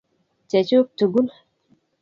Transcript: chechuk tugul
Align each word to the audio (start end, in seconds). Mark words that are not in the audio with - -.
chechuk 0.49 0.87
tugul 0.97 1.27